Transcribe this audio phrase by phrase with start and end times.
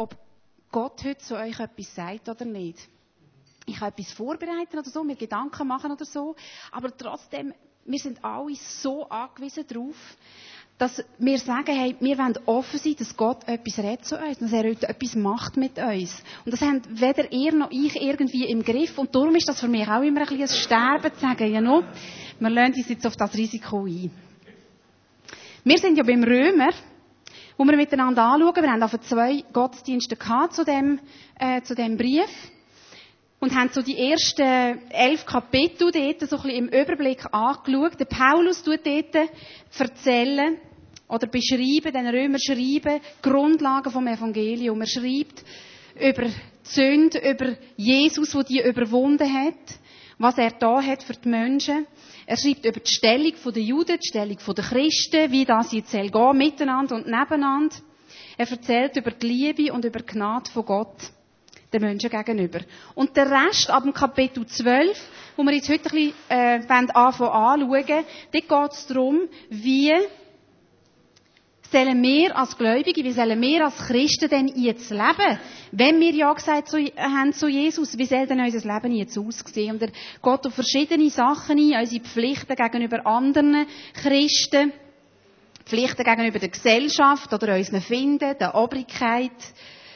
[0.00, 0.16] ob
[0.72, 2.78] Gott heute zu euch etwas sagt oder nicht.
[3.66, 6.34] Ich habe etwas vorbereiten oder so, mir Gedanken machen oder so,
[6.72, 7.52] aber trotzdem,
[7.84, 9.96] wir sind alle so angewiesen darauf,
[10.78, 14.52] dass wir sagen, hey, wir wollen offen sein, dass Gott etwas redet zu uns, dass
[14.52, 16.22] er etwas macht mit uns.
[16.46, 18.96] Und das haben weder ihr noch ich irgendwie im Griff.
[18.96, 21.60] Und darum ist das für mich auch immer ein bisschen ein Sterben zu sagen, ja,
[21.60, 21.84] no,
[22.38, 24.10] wir lernen uns jetzt auf das Risiko ein.
[25.64, 26.70] Wir sind ja beim Römer,
[27.60, 28.62] wo wir miteinander anschauen.
[28.62, 30.98] Wir haben auf zwei Gottesdienste gehabt zu dem,
[31.38, 32.30] äh, zu dem Brief.
[33.38, 38.00] Und haben so die ersten elf Kapitel dort so ein bisschen im Überblick angeschaut.
[38.00, 39.28] Der Paulus tut dort
[39.78, 40.56] erzählen,
[41.06, 44.80] oder beschreiben, den Römer schreiben, Grundlagen vom Evangelium.
[44.80, 45.44] Er schreibt
[46.00, 46.32] über die
[46.62, 49.79] Sünde, über Jesus, der die überwunden hat,
[50.20, 51.86] was er da hat für die Menschen.
[52.26, 56.10] Er schreibt über die Stellung der Juden, die Stellung der Christen, wie das jetzt soll
[56.10, 57.74] gehen, miteinander und nebeneinander.
[58.36, 60.94] Er erzählt über die Liebe und über die Gnade von Gott
[61.72, 62.60] den Menschen gegenüber.
[62.94, 64.98] Und der Rest ab dem Kapitel 12,
[65.36, 66.60] wo wir jetzt heute ein bisschen äh,
[66.92, 69.94] anfangen anschauen, dort geht es darum, wie
[71.70, 75.38] sollen wir als Gläubige, wie sollen wir als Christen denn jetzt leben?
[75.72, 79.72] Wenn wir ja gesagt haben zu Jesus, wie soll denn unser Leben jetzt aussehen?
[79.72, 84.72] Und er geht auf verschiedene Sachen ein, unsere Pflichten gegenüber anderen Christen,
[85.64, 89.30] Pflichten gegenüber der Gesellschaft oder unseren Finden, der Obrigkeit,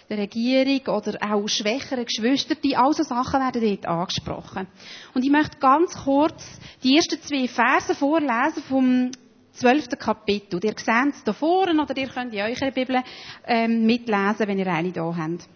[0.09, 4.69] der Regierung oder auch schwächeren Geschwistern, die all so Sachen werden dort angesprochen.
[5.15, 6.45] Und ich möchte ganz kurz
[6.85, 9.11] die ersten zwei Verse vorlesen vom
[9.55, 10.61] zwölften Kapitel.
[10.63, 13.03] Ihr seht es hier vorne oder ihr könnt in eurer Bibel
[13.47, 15.49] ähm, mitlesen, wenn ihr eine da habt.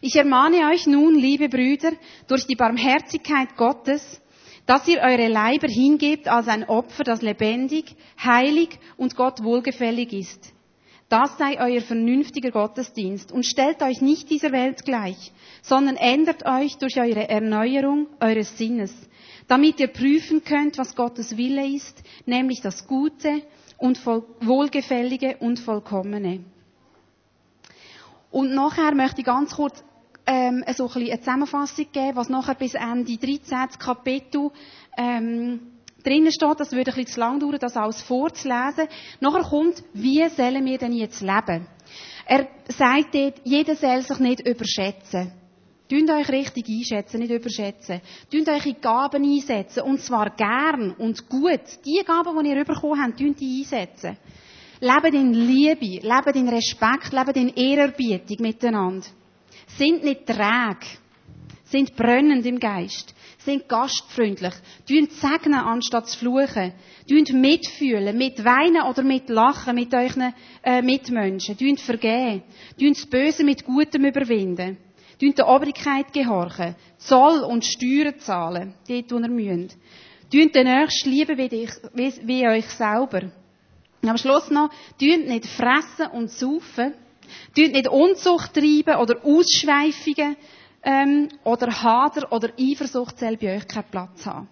[0.00, 1.92] Ich ermahne euch nun, liebe Brüder,
[2.26, 4.20] durch die Barmherzigkeit Gottes,
[4.64, 10.52] dass ihr eure Leiber hingebt als ein Opfer, das lebendig, heilig und Gott wohlgefällig ist.
[11.10, 16.78] Das sei euer vernünftiger Gottesdienst und stellt euch nicht dieser Welt gleich, sondern ändert euch
[16.78, 18.94] durch eure Erneuerung eures Sinnes,
[19.50, 23.42] damit ihr prüfen könnt, was Gottes Wille ist, nämlich das Gute
[23.78, 26.44] und Wohlgefällige und Vollkommene.
[28.30, 29.82] Und nachher möchte ich ganz kurz
[30.24, 33.70] ähm, so ein bisschen eine Zusammenfassung geben, was nachher bis Ende 13.
[33.76, 34.52] Kapitel
[34.96, 35.60] ähm,
[36.04, 36.60] drinnen steht.
[36.60, 38.86] Das würde ein bisschen zu lang dauern, das alles vorzulesen.
[39.18, 41.66] Nachher kommt, wie sollen wir denn jetzt leben?
[42.24, 45.39] Er sagt dort, jeder soll sich nicht überschätzen.
[45.90, 48.00] Tünt euch richtig einschätzen, nicht überschätzen.
[48.30, 49.82] Tünt euch in Gaben einsetzen.
[49.82, 51.84] Und zwar gern und gut.
[51.84, 54.16] Die Gaben, die ihr bekommen habt, tünt die einsetzen.
[54.78, 59.08] Lebt in Liebe, lebt in Respekt, lebt in Ehrerbietung miteinander.
[59.76, 60.86] Sind nicht träge.
[61.64, 63.12] Sind brennend im Geist.
[63.38, 64.54] Sind gastfreundlich.
[64.86, 66.72] Tünt segnen, anstatt zu fluchen.
[67.08, 71.56] Tünt mitfühlen, mit weinen oder mit lachen mit euren äh, Mitmenschen.
[71.56, 72.44] Tünt vergeben.
[72.78, 74.76] Tünt das Böse mit Gutem überwinden.
[75.20, 76.74] Tun der Obrigkeit gehorchen.
[76.98, 78.74] Zoll und Steuern zahlen.
[78.88, 79.76] Dort, wo ihr müsst.
[80.32, 81.50] Tun den Nächsten lieben wie,
[81.94, 83.22] wie, wie euch selber.
[84.02, 86.94] Und am Schluss noch, tun nicht fressen und saufen.
[87.54, 90.36] Tun nicht Unzucht treiben oder Ausschweifungen,
[90.82, 94.48] ähm, oder Hader oder Eifersucht soll bei euch keinen Platz haben.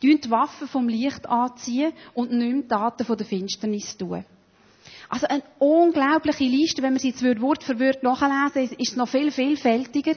[0.00, 4.24] Tun die Waffen vom Licht anziehen und nicht Taten von der Finsternis tun.
[5.08, 9.08] Also eine unglaubliche Liste, wenn man sie jetzt Wort für Wort nachlesen ist es noch
[9.08, 10.14] viel vielfältiger.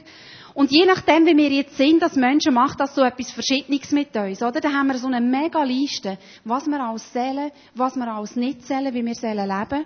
[0.54, 4.16] Und je nachdem, wie wir jetzt sind als Menschen, macht das so etwas Verschiedenes mit
[4.16, 4.60] uns, oder?
[4.60, 8.62] Da haben wir so eine mega Liste, was wir alles zählen, was wir alles nicht
[8.62, 9.84] zählen, wie wir zählen leben.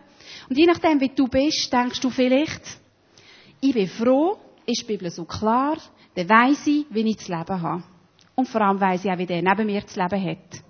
[0.49, 2.63] Und je nachdem, wie du bist, denkst du vielleicht,
[3.61, 5.77] ich bin froh, ist die Bibel so klar,
[6.15, 7.83] dann weiss ich, wie ich das Leben habe.
[8.35, 10.63] Und vor allem weiss ich auch, wie der neben mir das Leben hat.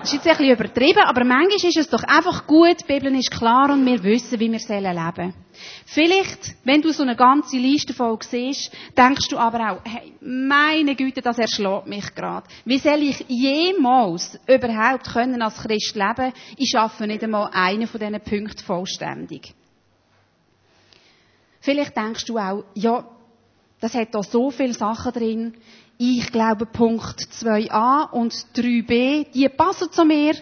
[0.00, 3.14] Das ist jetzt ein bisschen übertrieben, aber manchmal ist es doch einfach gut, die Bibel
[3.16, 5.34] ist klar und wir wissen, wie wir leben sollen
[5.86, 10.94] Vielleicht, wenn du so eine ganze Liste voll siehst, denkst du aber auch, hey, meine
[10.94, 12.46] Güte, das erschlägt mich gerade.
[12.64, 16.32] Wie soll ich jemals überhaupt können als Christ leben?
[16.56, 19.52] Ich schaffe nicht einmal einen von diesen Punkten vollständig.
[21.60, 23.04] Vielleicht denkst du auch, ja,
[23.80, 25.54] das hat da so viele Sachen drin.
[25.98, 30.34] Ich glaube, Punkt 2a und 3b, die passen zu mir,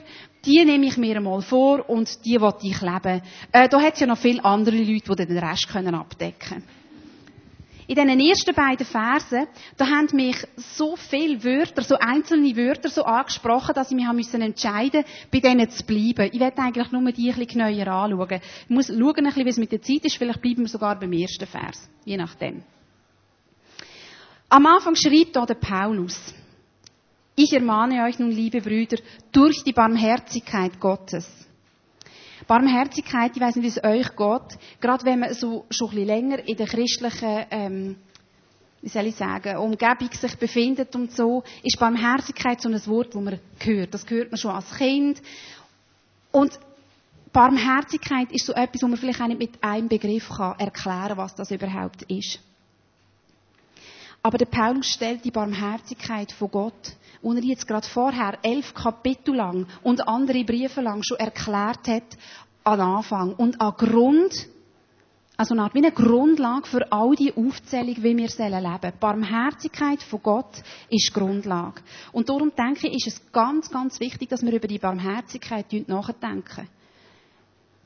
[0.45, 3.23] die nehme ich mir einmal vor und die will ich leben.
[3.53, 6.77] Äh, da hat es ja noch viele andere Leute, die den Rest können abdecken können.
[7.89, 9.47] In diesen ersten beiden Versen,
[9.77, 14.43] da haben mich so viele Wörter, so einzelne Wörter so angesprochen, dass ich mich müssen
[14.43, 16.29] entscheiden bei denen zu bleiben.
[16.33, 18.41] Ich werde eigentlich nur die ein bisschen genauer anschauen.
[18.65, 20.17] Ich muss schauen, wie es mit der Zeit ist.
[20.17, 21.89] Vielleicht bleiben wir sogar beim ersten Vers.
[22.05, 22.63] Je nachdem.
[24.49, 26.33] Am Anfang schreibt da der Paulus,
[27.35, 28.97] ich ermahne euch nun, liebe Brüder,
[29.33, 31.29] durch die Barmherzigkeit Gottes.
[32.47, 36.07] Barmherzigkeit, ich weiß nicht, wie es euch geht, gerade wenn man so schon ein bisschen
[36.07, 37.97] länger in der christlichen, ähm,
[38.83, 43.23] wie soll ich sagen, Umgebung sich befindet und so, ist Barmherzigkeit so ein Wort, das
[43.23, 43.95] man hört.
[43.95, 45.21] Das hört man schon als Kind.
[46.31, 46.59] Und
[47.33, 51.17] Barmherzigkeit ist so etwas, wo man vielleicht auch nicht mit einem Begriff kann erklären kann,
[51.17, 52.39] was das überhaupt ist.
[54.27, 59.37] Aber der Paulus stellt die Barmherzigkeit von Gott, wo er jetzt gerade vorher elf Kapitel
[59.37, 62.19] lang und andere Briefe lang schon erklärt hat,
[62.65, 64.49] an Anfang und an Grund,
[65.37, 68.93] also eine Art wie eine Grundlage für all die Aufzählung, wie wir leben sollen.
[68.99, 71.81] Barmherzigkeit von Gott ist Grundlage.
[72.11, 76.67] Und darum denke ich, ist es ganz, ganz wichtig, dass wir über die Barmherzigkeit nachdenken.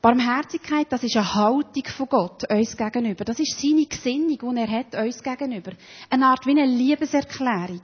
[0.01, 3.23] Barmherzigkeit, das ist eine Haltung von Gott uns gegenüber.
[3.23, 5.73] Das ist seine Gesinnung, die er hat uns gegenüber.
[6.09, 7.81] Eine Art wie eine Liebeserklärung.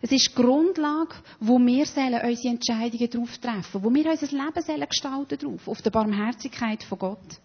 [0.00, 4.88] Es ist die Grundlage, wo wir unsere Entscheidungen darauf treffen, wo wir unser Leben sollen
[4.88, 7.40] gestalten darauf, auf der Barmherzigkeit von Gott.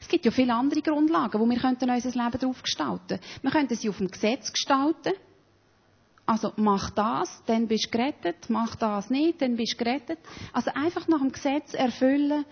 [0.00, 3.18] Es gibt ja viele andere Grundlagen, wo wir unser Leben darauf gestalten.
[3.18, 3.42] könnten.
[3.42, 5.12] Wir könnten sie auf dem Gesetz gestalten.
[6.24, 8.48] Also mach das, dann bist du gerettet.
[8.48, 10.18] Mach das nicht, dann bist du gerettet.
[10.52, 12.44] Also einfach nach dem Gesetz erfüllen.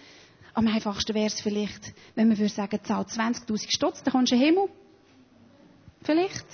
[0.55, 4.37] Am einfachsten wäre es vielleicht, wenn man würde sagen, zahl 20.000 Stutz, dann kommst du
[4.37, 4.69] in den Himmel.
[6.02, 6.46] Vielleicht.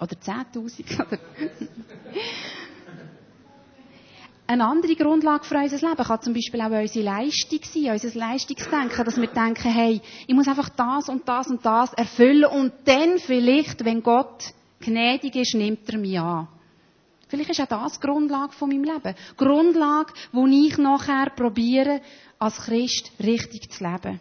[0.00, 0.84] Oder 10.000.
[4.46, 9.04] Eine andere Grundlage für unser Leben kann zum Beispiel auch unsere Leistung sein, unser Leistungsdenken,
[9.04, 13.18] dass wir denken, hey, ich muss einfach das und das und das erfüllen und dann
[13.18, 14.52] vielleicht, wenn Gott
[14.84, 16.48] gnädig ist, nimmt er mich an.
[17.28, 19.14] Vielleicht ist auch das die Grundlage von meinem Leben.
[19.36, 22.00] Grundlage, wo ich nachher probiere,
[22.38, 24.20] als Christ richtig zu leben.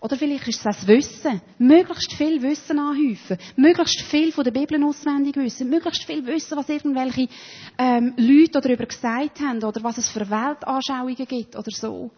[0.00, 1.40] Oder vielleicht ist es das Wissen.
[1.58, 3.38] Möglichst viel Wissen anhäufen.
[3.56, 5.68] Möglichst viel von der Bibel auswendig wissen.
[5.68, 7.28] Möglichst viel wissen, was irgendwelche
[7.78, 12.10] ähm, Leute darüber gesagt haben oder was es für Weltanschauungen gibt oder so.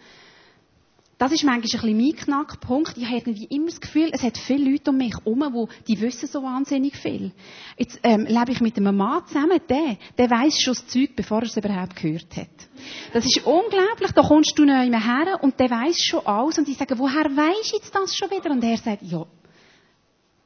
[1.19, 2.97] Das ist manchmal ein bisschen mein Knackpunkt.
[2.97, 6.01] Ich habe irgendwie immer das Gefühl, es hat viele Leute um mich herum, die, die
[6.01, 7.33] wissen so wahnsinnig viel.
[7.77, 11.39] Jetzt ähm, lebe ich mit einem Mann zusammen, der, der weiß schon das Zeug, bevor
[11.39, 12.47] er es überhaupt gehört hat.
[13.13, 14.13] Das ist unglaublich.
[14.13, 17.73] Da kommst du neu her und der weiß schon alles und ich sage, woher weiß
[17.73, 18.53] jetzt das schon wieder?
[18.53, 19.27] Und er sagt, ja,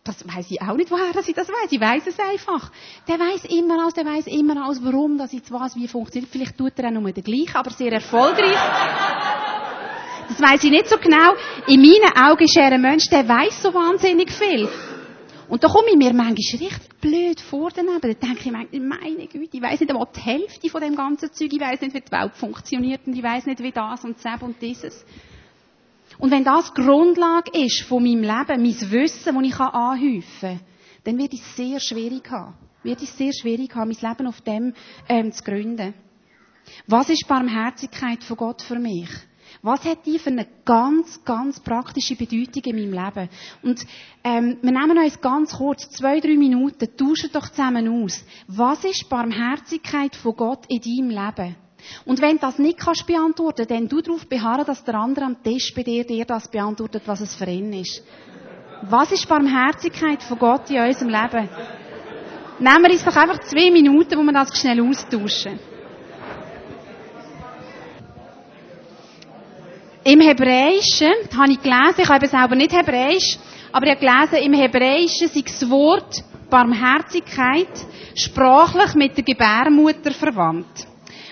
[0.04, 1.70] das weiß ich auch nicht, woher ich das weiß.
[1.70, 2.72] Ich weiß es einfach.
[3.06, 6.32] Der weiß immer alles, der weiß immer alles, warum das jetzt was wie funktioniert.
[6.32, 8.56] Vielleicht tut er auch nur den gleichen, aber sehr erfolgreich.
[10.28, 11.34] Das weiß ich nicht so genau.
[11.66, 14.68] In meinen Augen ist er ein Mensch, der weiß so wahnsinnig viel.
[15.48, 18.00] Und da komme ich mir manchmal richtig blöd vor daneben.
[18.00, 21.32] Da denke ich manchmal, meine Güte, ich weiß nicht einmal die Hälfte von dem ganzen
[21.32, 21.52] Zeug.
[21.52, 24.42] Ich weiß nicht, wie die Welt funktioniert und ich weiß nicht, wie das und das
[24.42, 25.04] und dieses.
[26.18, 30.60] Und wenn das Grundlage ist von meinem Leben, mein Wissen, das ich anhäufen kann,
[31.04, 32.54] dann wird es sehr schwierig haben.
[32.82, 34.72] Wird es sehr schwierig haben, mein Leben auf dem
[35.08, 35.94] ähm, zu gründen.
[36.86, 39.08] Was ist Barmherzigkeit von Gott für mich?
[39.64, 43.28] Was hat die für eine ganz, ganz praktische Bedeutung in meinem Leben?
[43.62, 43.86] Und
[44.24, 48.24] ähm, wir nehmen uns ganz kurz, zwei, drei Minuten, tauschen doch zusammen aus.
[48.48, 51.54] Was ist Barmherzigkeit von Gott in deinem Leben?
[52.04, 55.40] Und wenn du das nicht kannst beantworten, dann du darauf beharren, dass der andere am
[55.44, 58.02] Tisch bei dir dir das beantwortet, was es für ihn ist.
[58.90, 61.48] Was ist Barmherzigkeit von Gott in unserem Leben?
[62.58, 65.60] Nehmen wir uns doch einfach zwei Minuten, wo wir das schnell austauschen.
[70.04, 73.38] Im Hebräischen habe ich gelesen, ich habe selber nicht Hebräisch,
[73.70, 77.68] aber ich habe gelesen, im Hebräischen sei das Wort Barmherzigkeit
[78.16, 80.88] sprachlich mit der Gebärmutter verwandt.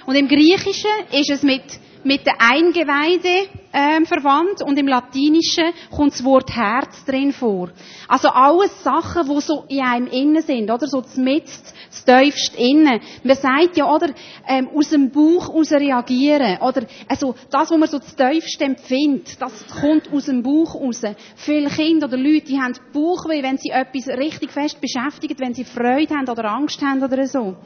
[0.06, 1.64] Und im Griechischen ist es mit
[2.04, 7.70] mit der Eingeweide ähm, verwandt und im Latinischen kommt das Wort Herz drin vor.
[8.08, 13.00] Also alles Sachen, wo so in einem innen sind, oder so zmitzt, das tiefst innen.
[13.22, 14.08] Man sagt ja, oder
[14.48, 19.40] ähm, aus dem Bauch raus reagieren, oder also das, was man so das tiefst empfindet,
[19.40, 21.02] das kommt aus dem Bauch raus.
[21.36, 25.64] Viele Kinder oder Leute, die haben Bauchweh, wenn sie etwas richtig fest beschäftigen, wenn sie
[25.64, 27.56] Freude haben oder Angst haben oder so.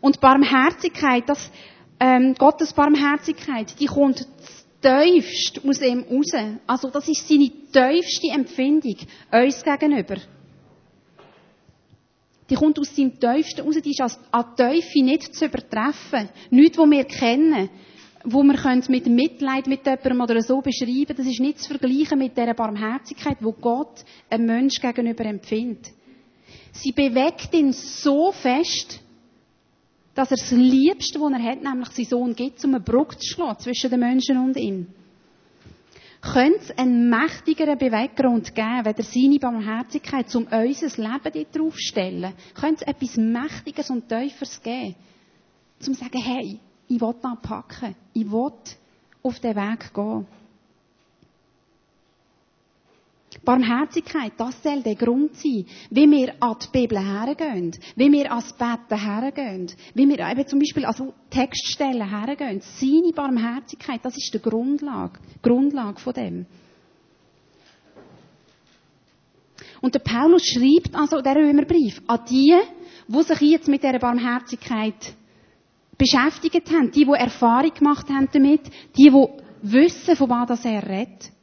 [0.00, 1.50] Und Barmherzigkeit, das
[2.00, 4.26] ähm, Gottes Barmherzigkeit, die kommt
[4.80, 6.58] tiefst aus ihm raus.
[6.66, 8.96] Also das ist seine tiefste Empfindung
[9.32, 10.16] uns gegenüber.
[12.48, 16.28] Die kommt aus seinem tiefsten raus, die ist als, an Teufel nicht zu übertreffen.
[16.50, 17.68] Nichts, was wir kennen,
[18.24, 22.36] wo wir mit Mitleid mit jemandem oder so beschreiben, das ist nicht zu vergleichen mit
[22.36, 25.90] der Barmherzigkeit, wo Gott einem Mensch gegenüber empfindet.
[26.72, 29.00] Sie bewegt ihn so fest,
[30.16, 33.34] dass er das Liebste, was er hat, nämlich seinen Sohn gibt, um eine Brücke zu
[33.34, 34.88] schlagen zwischen den Menschen und ihm.
[36.22, 42.32] Könnte es einen mächtigeren Beweggrund geben, wenn er seine Barmherzigkeit um unser Leben dort draufstellen?
[42.54, 44.96] Könnte es etwas Mächtiges und Tieferes geben?
[45.78, 46.58] zum zu sagen, hey,
[46.88, 47.94] ich will anpacken.
[48.14, 48.52] Ich will
[49.22, 50.26] auf den Weg gehen.
[53.44, 58.52] Barmherzigkeit, das soll der Grund sein, wie wir an die Bibel hergehen, wie wir ans
[58.52, 62.60] Betten hergehen, wie wir eben zum Beispiel an Textstellen hergehen.
[62.60, 66.46] Seine Barmherzigkeit, das ist die Grundlage, Grundlage von dem.
[69.80, 72.54] Und der Paulus schreibt also der Römerbrief an die,
[73.06, 75.14] die sich jetzt mit dieser Barmherzigkeit
[75.98, 78.62] beschäftigt haben, die, die Erfahrung gemacht haben damit,
[78.96, 79.28] die, die
[79.62, 81.35] wissen, von was er redet.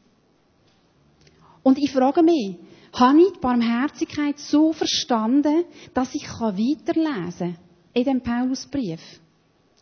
[1.63, 2.57] Und ich frage mich,
[2.93, 7.57] habe ich die Barmherzigkeit so verstanden, dass ich weiterlesen kann
[7.93, 8.99] in dem Paulusbrief,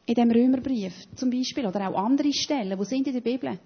[0.06, 3.60] in dem Römerbrief zum Beispiel, oder auch andere Stellen, wo sind in der Bibel?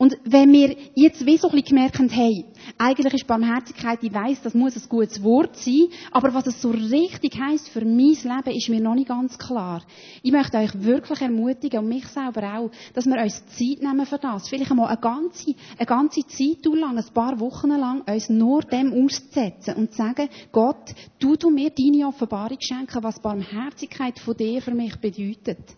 [0.00, 2.46] Und wenn wir jetzt wie so ein bisschen gemerkt haben, hey,
[2.78, 6.70] eigentlich ist Barmherzigkeit, ich weiss, das muss ein gutes Wort sein, aber was es so
[6.70, 9.82] richtig heisst für mein Leben, ist mir noch nicht ganz klar.
[10.22, 14.16] Ich möchte euch wirklich ermutigen, und mich selber auch, dass wir uns Zeit nehmen für
[14.16, 14.48] das.
[14.48, 18.94] Vielleicht einmal eine ganze, eine ganze Zeit lang, ein paar Wochen lang, uns nur dem
[19.04, 24.62] auszusetzen und zu sagen, Gott, du du mir deine Offenbarung schenken, was Barmherzigkeit von dir
[24.62, 25.76] für mich bedeutet.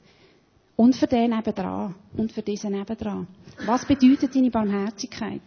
[0.76, 1.95] Und für den nebendran.
[2.17, 3.26] Und für diesen nebendran.
[3.67, 5.43] Was bedeutet deine Barmherzigkeit?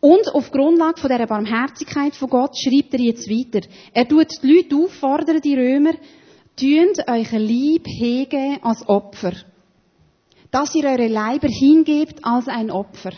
[0.00, 3.66] Und auf Grundlage von dieser Barmherzigkeit von Gott schreibt er jetzt weiter.
[3.92, 5.94] Er tut die Leute auffordern, die Römer,
[6.54, 9.32] tünt euch Lieb hege als Opfer.
[10.50, 13.12] Dass ihr eure Leiber hingebt als ein Opfer.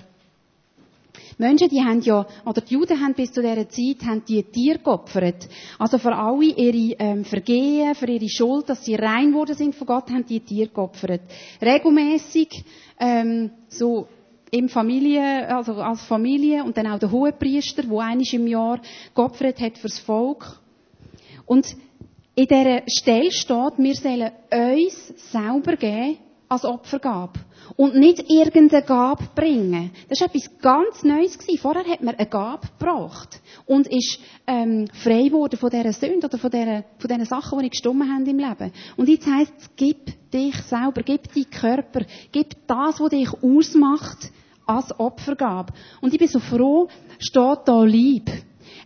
[1.39, 4.79] Menschen, die haben ja, oder die Juden haben bis zu dieser Zeit, haben die Tiere
[4.79, 5.49] geopfert.
[5.79, 9.87] Also für alle ihre ähm, Vergehen, für ihre Schuld, dass sie rein worden sind von
[9.87, 11.23] Gott, haben die Tiere geopfert.
[11.61, 12.65] Regelmäßig,
[13.01, 14.09] ähm, so
[14.51, 18.81] im Familie, also als Familie und dann auch der Hohepriester, wo einisch im Jahr
[19.15, 20.61] geopfert hat fürs Volk.
[21.47, 21.67] Und
[22.35, 27.41] in dieser Stelle steht, wir sollen uns selber geben als Opfergabe.
[27.77, 29.91] Und nicht irgendeine Gabe bringen.
[30.09, 31.39] Das war etwas ganz Neues.
[31.39, 31.59] Gewesen.
[31.61, 33.41] Vorher hat man eine Gabe gebracht.
[33.67, 37.65] Und ist ähm, frei geworden von dieser Sünde oder von, dieser, von diesen Sachen, die
[37.65, 38.73] nicht gestummen haben im Leben.
[38.97, 42.01] Und jetzt heisst es, gib dich selber, gib deinen Körper,
[42.33, 44.31] gib das, was dich ausmacht,
[44.67, 45.73] als Opfergabe.
[46.01, 46.89] Und ich bin so froh,
[47.19, 48.31] steht da Lieb.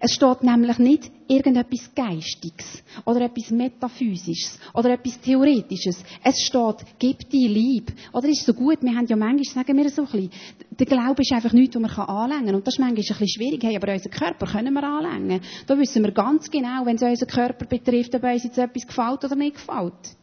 [0.04, 6.02] Es steht nämlich nicht irgendetwas Geistiges oder etwas Metaphysisches oder etwas Theoretisches.
[6.24, 7.92] Es steht, gib dir Lieb.
[8.12, 10.30] Oder ist so gut, wir haben ja manchmal, sagen wir so ein bisschen,
[10.70, 12.54] der Glaube ist einfach nichts, was man anlängen kann.
[12.56, 13.62] Und das ist manchmal ein bisschen schwierig.
[13.62, 15.40] Hey, aber unseren Körper können wir anlängen.
[15.68, 19.24] Da wissen wir ganz genau, wenn es unseren Körper betrifft, ob uns jetzt etwas gefällt
[19.24, 20.16] oder nicht gefällt.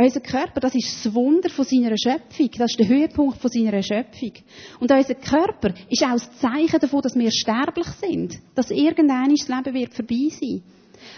[0.00, 2.50] Unser Körper, das ist das Wunder von seiner Schöpfung.
[2.56, 4.30] Das ist der Höhepunkt von seiner Schöpfung.
[4.78, 8.38] Und unser Körper ist auch das Zeichen davon, dass wir sterblich sind.
[8.54, 10.62] Dass irgendein das Leben wird vorbei sein.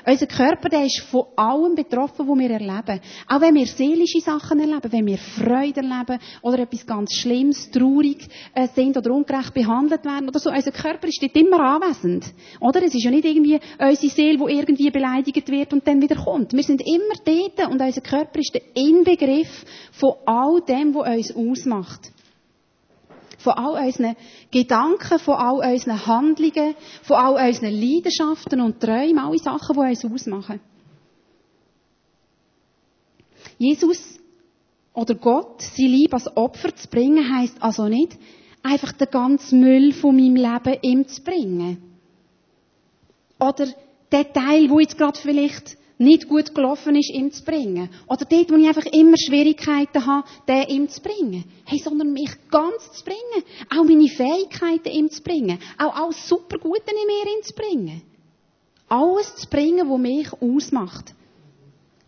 [0.07, 3.01] Unser Körper, der ist von allem betroffen, was wir erleben.
[3.29, 8.29] Auch wenn wir seelische Sachen erleben, wenn wir Freude erleben oder etwas ganz Schlimmes, traurig
[8.55, 10.51] äh, sind oder ungerecht behandelt werden oder so.
[10.51, 12.25] Unser Körper ist dort immer anwesend.
[12.61, 12.83] Oder?
[12.83, 16.53] Es ist ja nicht irgendwie unsere Seele, die irgendwie beleidigt wird und dann wieder kommt.
[16.53, 21.37] Wir sind immer dort und unser Körper ist der Inbegriff von all dem, was uns
[21.37, 22.13] ausmacht
[23.41, 24.17] von all unseren
[24.51, 30.05] Gedanken, von all unseren Handlungen, von all unseren Leidenschaften und Träumen, alle Sachen, die uns
[30.05, 30.61] ausmachen.
[33.59, 34.19] Jesus
[34.93, 38.19] oder Gott, sein Liebe als Opfer zu bringen, heisst also nicht,
[38.63, 41.83] einfach den ganzen Müll von meinem Leben ihm zu bringen.
[43.39, 43.67] Oder
[44.13, 47.91] den Teil, wo jetzt gerade vielleicht nicht gut gelaufen ist, ihm zu bringen.
[48.09, 51.45] Oder dort, wo ich einfach immer Schwierigkeiten habe, den ihm zu bringen.
[51.67, 53.45] Hey, sondern mich ganz zu bringen.
[53.71, 55.59] Auch meine Fähigkeiten ihm zu bringen.
[55.79, 58.03] Auch alles Supergute in mir ihm zu bringen.
[58.89, 61.15] Alles zu bringen, was mich ausmacht.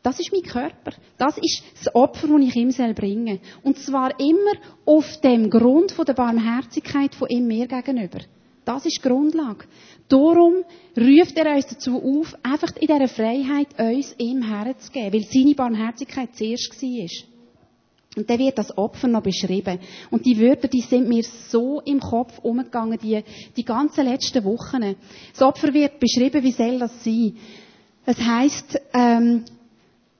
[0.02, 0.92] Das ist mein Körper.
[1.18, 3.62] Das ist das Opfer, das ich ihm bringen soll.
[3.62, 4.52] Und zwar immer
[4.86, 8.20] auf dem Grund von der Barmherzigkeit von ihm mir gegenüber.
[8.64, 9.64] Das ist die Grundlage.
[10.08, 10.64] Darum
[10.96, 16.34] ruft er uns dazu auf, einfach in dieser Freiheit uns ihm herzugeben, weil seine Barmherzigkeit
[16.34, 17.08] zuerst war.
[18.14, 19.78] Und dann wird das Opfer noch beschrieben.
[20.10, 23.24] Und die Wörter, die sind mir so im Kopf umgegangen, die,
[23.56, 24.96] die ganzen letzten Wochen.
[25.32, 27.36] Das Opfer wird beschrieben, wie soll das sein?
[28.04, 29.44] Es heisst, ähm,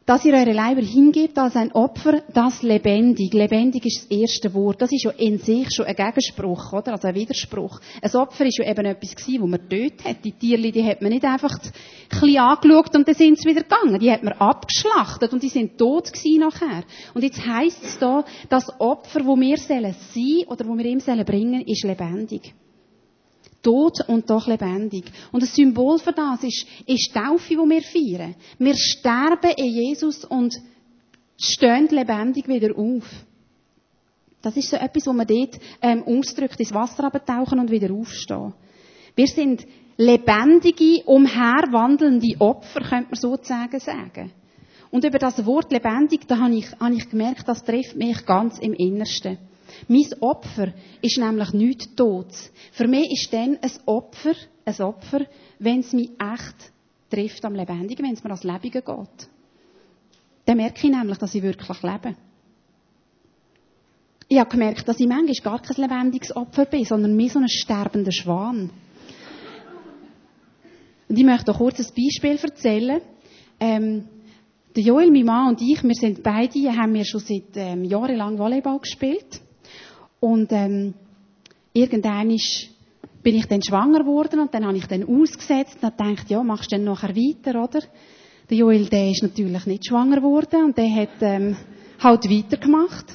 [0.06, 3.32] dass ihr eure Leiber hingebt als ein Opfer, das lebendig.
[3.32, 4.82] Lebendig ist das erste Wort.
[4.82, 6.92] Das ist ja in sich schon ein Gegenspruch, oder?
[6.92, 7.80] Also ein Widerspruch.
[8.00, 10.24] Ein Opfer ist ja eben etwas gewesen, wo man tötet hat.
[10.24, 11.70] Die Tierli, die hat man nicht einfach ein
[12.08, 14.00] bisschen angeschaut und dann sind sie wieder gegangen.
[14.00, 16.84] Die hat man abgeschlachtet und die sind tot gewesen nachher.
[17.14, 21.00] Und jetzt heisst es da, das Opfer, wo wir sollen sein oder wo wir ihm
[21.00, 22.54] sollen bringen, ist lebendig.
[23.62, 25.04] Tot und doch lebendig.
[25.30, 28.34] Und das Symbol für das ist, ist die Taufe, die wir feiern.
[28.58, 30.54] Wir sterben in Jesus und
[31.38, 33.04] stehen lebendig wieder auf.
[34.42, 38.52] Das ist so etwas, wo man dort ähm, ausdrückt, ins Wasser abtauchen und wieder aufstehen.
[39.14, 39.64] Wir sind
[39.96, 44.32] lebendige, umherwandelnde Opfer, könnte man sozusagen sagen.
[44.90, 48.58] Und über das Wort lebendig, da habe ich, habe ich gemerkt, das trifft mich ganz
[48.58, 49.38] im Innersten.
[49.88, 52.52] Mein Opfer ist nämlich nichts Todes.
[52.72, 55.26] Für mich ist dann ein Opfer, ein Opfer,
[55.58, 56.72] wenn es mich echt
[57.10, 59.28] trifft am Lebendigen, wenn es mir als Lebige geht.
[60.44, 62.16] Dann merke ich nämlich, dass ich wirklich lebe.
[64.28, 67.48] Ich habe gemerkt, dass ich manchmal gar kein lebendiges Opfer bin, sondern mehr so ein
[67.48, 68.70] sterbender Schwan.
[71.08, 73.02] Und ich möchte auch kurz ein Beispiel erzählen.
[73.60, 74.08] Ähm,
[74.74, 78.38] der Joel, mein Mann und ich, wir sind beide, haben wir schon seit ähm, jahrelang
[78.38, 79.42] Volleyball gespielt.
[80.22, 80.94] Und ähm,
[81.72, 82.28] irgendwann
[83.24, 86.44] bin ich dann schwanger geworden und dann habe ich dann ausgesetzt und habe gedacht, ja,
[86.44, 87.80] machst du dann nachher weiter, oder?
[88.48, 91.56] Der Joel, der ist natürlich nicht schwanger geworden und der hat ähm,
[91.98, 93.06] halt weitergemacht.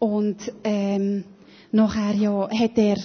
[0.00, 1.22] Und ähm,
[1.70, 2.96] nachher ja, hat er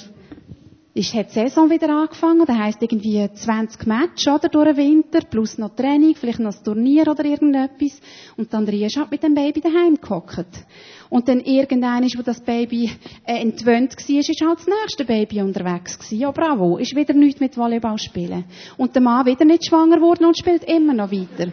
[0.99, 2.45] ist, hat die Saison wieder angefangen.
[2.45, 6.63] Das heisst irgendwie 20 Matches oder, durch den Winter, plus noch Training, vielleicht noch ein
[6.63, 7.99] Turnier oder irgendetwas.
[8.35, 10.65] Und dann Andrea ist halt mit dem Baby daheim gehockt.
[11.09, 12.91] Und dann irgendein ist, wo das Baby
[13.25, 16.19] äh, entwöhnt war, ist halt das nächste Baby unterwegs gewesen.
[16.19, 16.77] Ja, bravo.
[16.77, 18.43] Ist wieder nichts mit Volleyball spielen.
[18.77, 21.51] Und der Mann wieder nicht schwanger geworden und spielt immer noch weiter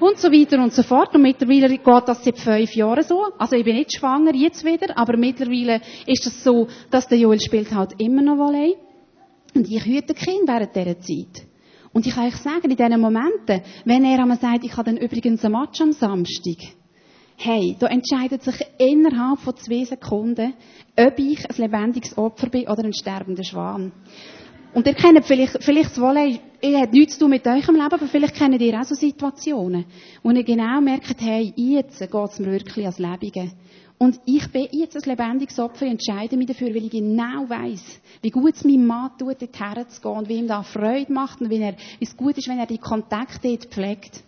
[0.00, 1.14] und so weiter und so fort.
[1.14, 3.26] Und mittlerweile geht das seit fünf Jahren so.
[3.38, 7.18] Also ich bin nicht schwanger jetzt wieder, aber mittlerweile ist es das so, dass der
[7.18, 8.76] Joel spielt halt immer noch Volley.
[9.54, 11.46] Und ich hüte Kind während dieser Zeit.
[11.92, 14.98] Und ich kann euch sagen, in diesen Momenten, wenn er einmal sagt, ich habe dann
[14.98, 16.58] übrigens ein Match am Samstag,
[17.36, 20.54] hey, da entscheidet sich innerhalb von zwei Sekunden,
[20.96, 23.92] ob ich ein lebendiges Opfer bin oder ein sterbender Schwan.
[24.74, 27.80] Und ihr kennt vielleicht, vielleicht das Volley, ihr habt nichts zu tun mit eurem Leben,
[27.80, 29.86] aber vielleicht kennt ihr auch so Situationen,
[30.22, 33.50] wo ihr genau merkt, hey, jetzt geht es mir wirklich ans Lebige.
[33.98, 38.00] Und ich bin jetzt ein lebendiges Opfer, ich entscheide mich dafür, weil ich genau weiss,
[38.22, 41.40] wie gut es meinem Mann tut, dorthin zu gehen und wie ihm da Freude macht
[41.40, 44.22] und wie, er, wie es gut ist, wenn er die Kontakte dort pflegt.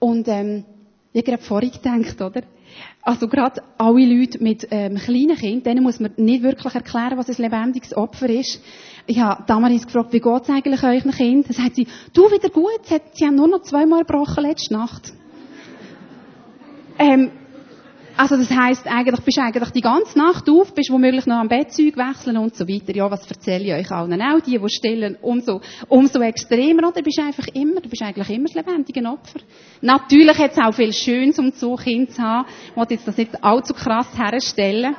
[0.00, 0.64] Und ähm,
[1.12, 2.42] ich habe gerade vorhin gedacht, oder?
[3.02, 7.28] Also gerade alle Leute mit ähm, kleinen Kindern, denen muss man nicht wirklich erklären, was
[7.28, 8.60] ein lebendiges Opfer ist.
[9.06, 11.46] Ich habe damals gefragt, wie geht es eigentlich euch Kind?
[11.46, 12.80] Dann sagt sie, du wieder gut,
[13.14, 15.12] sie haben nur noch zweimal gebrochen letzte Nacht.
[16.98, 17.30] Ähm,
[18.18, 21.96] also das heisst eigentlich, bist eigentlich die ganze Nacht auf, bist womöglich noch am Bettzeug
[21.96, 22.92] wechseln und so weiter.
[22.92, 24.40] Ja, was erzähle ich euch allen auch?
[24.40, 27.00] Die, die stillen, umso, umso extremer, oder?
[27.00, 29.38] Du bist einfach immer, du bist eigentlich immer das lebendige Opfer.
[29.80, 32.48] Natürlich hat es auch viel Schönes, um so Kind zu haben.
[32.70, 34.96] Ich wollte jetzt das nicht allzu krass herstellen.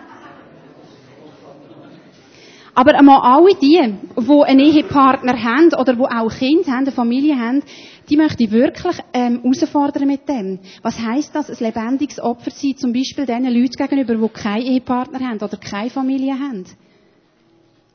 [2.73, 3.82] Aber einmal alle die,
[4.17, 7.62] die einen Ehepartner haben oder die auch Kinder haben, eine Familie haben,
[8.10, 10.60] die möchte ich wirklich ähm, herausfordern mit dem.
[10.82, 15.19] Was heißt das, ein lebendiges Opfer sein, zum Beispiel den Leuten gegenüber, die keinen Ehepartner
[15.19, 16.65] haben oder keine Familie haben?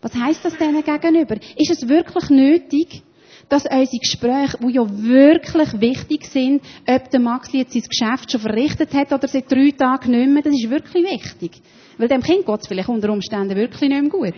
[0.00, 1.36] Was heißt das denen gegenüber?
[1.56, 3.02] Ist es wirklich nötig,
[3.48, 8.40] dass unsere Gespräche, die ja wirklich wichtig sind, ob der Max jetzt sein Geschäft schon
[8.40, 11.52] verrichtet hat oder seit drei Tagen nicht mehr, das ist wirklich wichtig.
[11.98, 14.34] Weil dem Kind geht es vielleicht unter Umständen wirklich nicht mehr gut.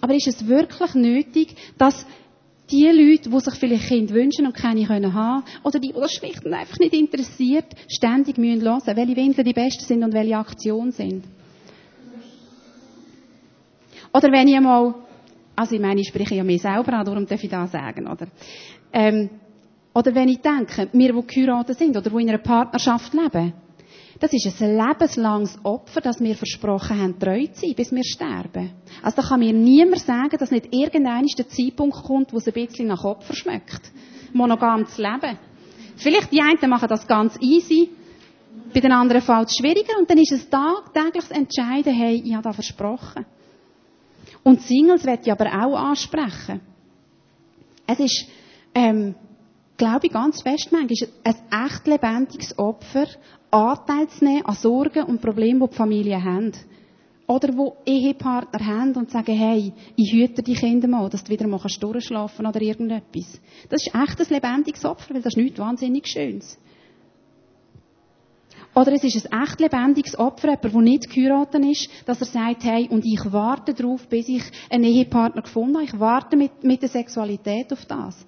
[0.00, 2.06] Aber ist es wirklich nötig, dass
[2.70, 6.12] die Leute, die sich vielleicht Kinder wünschen und keine können haben, oder die, die das
[6.12, 10.36] schlicht und einfach nicht interessiert, ständig müssen hören, welche Windeln die besten sind und welche
[10.36, 11.24] Aktionen sind.
[14.12, 14.94] Oder wenn ich einmal,
[15.54, 18.26] also ich meine, ich spreche ja mir selber an, darum darf ich das sagen, oder?
[18.92, 19.30] Ähm,
[19.94, 23.52] oder wenn ich denke, wir, die geheiratet sind, oder die in einer Partnerschaft leben,
[24.18, 28.72] das ist ein lebenslanges Opfer, das wir versprochen haben, treu zu sein, bis wir sterben.
[29.02, 32.54] Also da kann mir niemand sagen, dass nicht irgendein der Zeitpunkt kommt, wo es ein
[32.54, 33.92] bisschen nach Opfer schmeckt.
[34.32, 35.38] Monogam zu leben.
[35.96, 37.90] Vielleicht die einen machen das ganz easy,
[38.72, 42.42] bei den anderen fällt es schwieriger und dann ist es tagtäglich Entscheiden, hey, ich habe
[42.42, 43.24] da versprochen.
[44.42, 46.60] Und Singles werde ich aber auch ansprechen.
[47.86, 48.28] Es ist,
[48.74, 49.14] ähm,
[49.76, 53.06] glaube ich ganz fest, manchmal ein echt lebendiges Opfer,
[53.50, 56.52] Anteil zu nehmen an Sorgen und Problemen, die die Familien haben.
[57.28, 61.48] Oder wo Ehepartner haben und sagen, hey, ich hüte die Kinder mal, dass du wieder
[61.48, 63.40] mal durchschlafen kannst oder irgendetwas.
[63.68, 66.56] Das ist echt ein lebendiges Opfer, weil das ist nichts wahnsinnig Schönes.
[68.76, 72.62] Oder es ist ein echt lebendiges Opfer, jemand, der nicht geheiratet ist, dass er sagt,
[72.62, 75.86] hey, und ich warte darauf, bis ich einen Ehepartner gefunden habe.
[75.86, 78.24] Ich warte mit, mit der Sexualität auf das.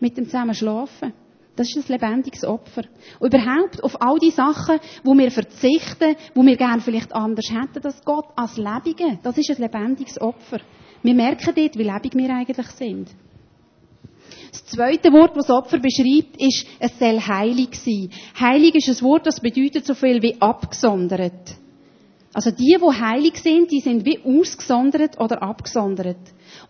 [0.00, 1.12] Mit dem zusammen schlafen.
[1.56, 2.82] Das ist ein lebendiges Opfer.
[3.18, 7.82] Und überhaupt auf all die Sachen, wo wir verzichten, wo wir gerne vielleicht anders hätten,
[7.82, 10.60] das Gott als Lebige, das ist ein lebendiges Opfer.
[11.02, 13.08] Wir merken dort, wie lebendig wir eigentlich sind.
[14.52, 18.10] Das zweite Wort, das Opfer beschreibt, ist, es soll heilig sein.
[18.38, 21.56] Heilig ist ein Wort, das bedeutet so viel wie abgesondert.
[22.32, 26.18] Also die, die heilig sind, die sind wie ausgesondert oder abgesondert.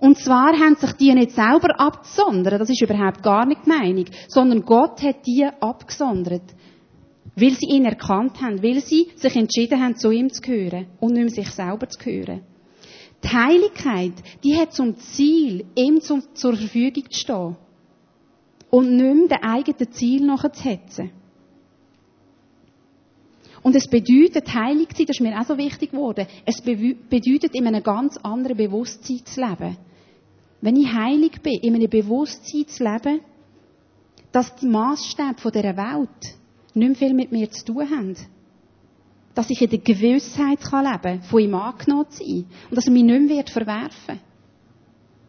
[0.00, 4.04] Und zwar haben sich die nicht selber abgesondert, das ist überhaupt gar nicht die Meinung,
[4.28, 6.42] sondern Gott hat die abgesondert.
[7.34, 11.14] Weil sie ihn erkannt haben, weil sie sich entschieden haben, zu ihm zu gehören und
[11.14, 12.42] nicht mehr sich selber zu gehören.
[13.24, 14.12] Die Heiligkeit,
[14.44, 17.56] die hat zum Ziel, ihm zur Verfügung zu stehen.
[18.70, 21.10] Und nicht mehr dem eigenen Ziel nachzuhetzen.
[23.68, 27.54] Und es bedeutet, heilig zu sein, das ist mir auch so wichtig geworden, es bedeutet,
[27.54, 29.76] in einem ganz anderen Bewusstsein zu leben.
[30.62, 33.20] Wenn ich heilig bin, in einem Bewusstsein zu leben,
[34.32, 36.08] dass die Maßstäbe dieser Welt
[36.72, 38.16] nicht mehr viel mit mir zu tun haben.
[39.34, 42.46] Dass ich in der Gewissheit leben kann, von ihm angenommen zu sein.
[42.70, 44.18] Und dass er mich nicht mehr verwerfen wird.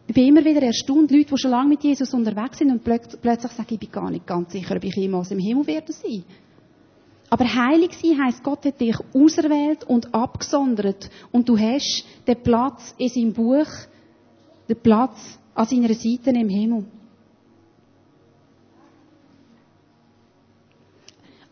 [0.06, 3.52] Ich bin immer wieder erstaunt, Leute, die schon lange mit Jesus unterwegs sind und plötzlich
[3.52, 6.24] sagen, ich bin gar nicht ganz sicher, ob ich jemals im Himmel werde sein.
[7.30, 11.08] Aber heilig sein heisst, Gott hat dich auserwählt und abgesondert.
[11.30, 13.68] Und du hast den Platz in seinem Buch,
[14.68, 16.84] den Platz an seiner Seite im Himmel.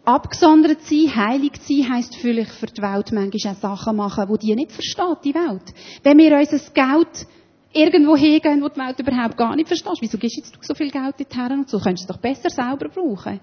[0.05, 4.55] Abgesondert sein, heilig sein, heisst vielleicht für die Welt manchmal auch Sachen machen, die die
[4.57, 5.75] nicht versteht, die Welt.
[6.03, 7.27] Wenn wir unser Geld
[7.73, 10.91] irgendwo hingehen, wo die Welt überhaupt gar nicht versteht, wieso gibst jetzt du so viel
[10.91, 13.39] Geld dorthin und so, könntest du es doch besser selber brauchen.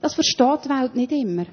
[0.00, 1.46] Das versteht die Welt nicht immer.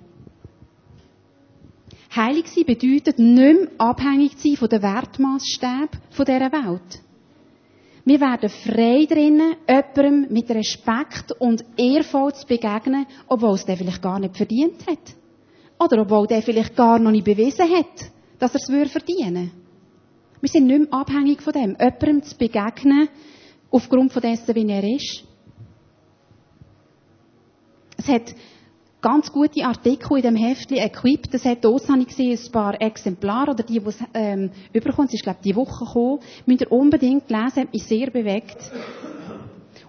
[2.16, 7.02] Heilig sein bedeutet, nicht mehr abhängig zu sein von den Wertmaßstäben dieser Welt.
[8.06, 14.02] Wir werden frei drinnen, jemandem mit Respekt und ehrvoll zu begegnen, obwohl es der vielleicht
[14.02, 15.16] gar nicht verdient hat.
[15.80, 19.66] Oder obwohl der vielleicht gar noch nicht bewiesen hat, dass er es verdienen würde.
[20.42, 23.10] Wir sind nicht mehr abhängig von dem, jemandem zu begegnen,
[23.72, 25.24] aufgrund von dessen, wie er ist.
[27.98, 28.36] Es hat
[29.06, 31.30] ganz gute Artikel in dem Heftchen Equip.
[31.30, 35.08] Das hat aus, habe ich gesehen, ein paar Exemplare oder die, die es ähm, überkommen.
[35.10, 36.20] Es ist, glaube ich, die Woche gekommen.
[36.48, 38.58] Müsst ihr unbedingt lesen, hat mich sehr bewegt.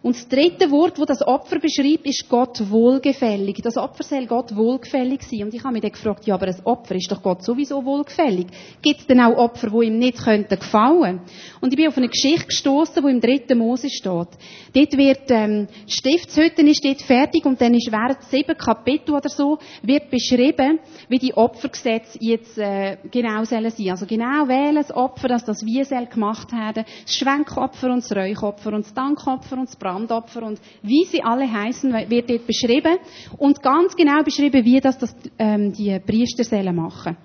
[0.07, 3.57] Und das dritte Wort, das das Opfer beschreibt, ist Gott wohlgefällig.
[3.61, 5.43] Das Opfer soll Gott wohlgefällig sein.
[5.43, 8.47] Und ich habe mich dann gefragt, ja, aber ein Opfer ist doch Gott sowieso wohlgefällig.
[8.81, 11.23] Gibt es denn auch Opfer, die ihm nicht könnten gefallen?
[11.61, 14.29] Und ich bin auf eine Geschichte gestoßen, die im dritten Mose steht.
[14.75, 19.29] Dort wird, ähm, die Stiftshütte ist dort fertig und dann ist während sieben Kapitel oder
[19.29, 23.91] so, wird beschrieben, wie die Opfergesetze jetzt, äh, genau sollen sein.
[23.91, 26.85] Also genau welches Opfer, dass das wie soll gemacht werden.
[27.05, 31.23] Das Schwenkopfer und das Räuchopfer und das Dankopfer und das Brand Brandopfer und wie sie
[31.23, 32.99] alle heißen, wird dort beschrieben
[33.39, 37.17] und ganz genau beschrieben, wie das, das ähm, die Priester sollen machen.